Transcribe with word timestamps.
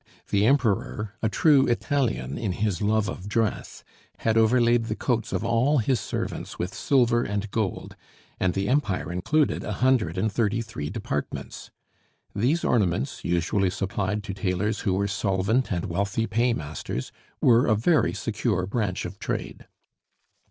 The 0.31 0.47
Emperor, 0.47 1.13
a 1.21 1.29
true 1.29 1.67
Italian 1.67 2.35
in 2.35 2.53
his 2.53 2.81
love 2.81 3.07
of 3.07 3.29
dress, 3.29 3.83
had 4.21 4.35
overlaid 4.35 4.85
the 4.85 4.95
coats 4.95 5.31
of 5.31 5.45
all 5.45 5.77
his 5.77 5.99
servants 5.99 6.57
with 6.57 6.73
silver 6.73 7.21
and 7.23 7.51
gold, 7.51 7.95
and 8.39 8.55
the 8.55 8.67
Empire 8.67 9.11
included 9.11 9.63
a 9.63 9.73
hundred 9.73 10.17
and 10.17 10.31
thirty 10.31 10.61
three 10.63 10.89
Departments. 10.89 11.69
These 12.33 12.63
ornaments, 12.63 13.23
usually 13.23 13.69
supplied 13.69 14.23
to 14.23 14.33
tailors 14.33 14.79
who 14.79 14.95
were 14.95 15.07
solvent 15.07 15.71
and 15.71 15.85
wealthy 15.85 16.25
paymasters, 16.25 17.11
were 17.39 17.67
a 17.67 17.75
very 17.75 18.13
secure 18.15 18.65
branch 18.65 19.05
of 19.05 19.19
trade. 19.19 19.67